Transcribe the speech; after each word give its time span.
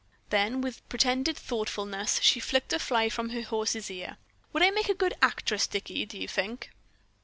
Then 0.31 0.61
with 0.61 0.89
pretended 0.89 1.37
thoughtfulness 1.37 2.19
she 2.23 2.39
flicked 2.39 2.73
a 2.73 2.79
fly 2.79 3.07
from 3.07 3.29
her 3.29 3.43
horse's 3.43 3.91
ear. 3.91 4.17
"Would 4.51 4.63
I 4.63 4.71
make 4.71 4.89
a 4.89 4.95
good 4.95 5.13
actress, 5.21 5.67
Dicky, 5.67 6.07
do 6.07 6.17
you 6.17 6.27
think?" 6.27 6.71